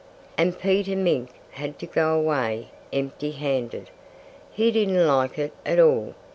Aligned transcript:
And 0.35 0.57
Peter 0.59 0.95
Mink 0.95 1.29
had 1.51 1.77
to 1.77 1.85
go 1.85 2.17
away 2.17 2.69
empty 2.91 3.33
handed. 3.33 3.91
He 4.49 4.71
didn't 4.71 5.05
like 5.05 5.37
it 5.37 5.53
at 5.63 5.79
all. 5.79 6.15